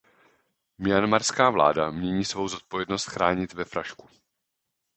[0.77, 4.09] Myanmarská vláda mění svou zodpovědnost chránit ve frašku.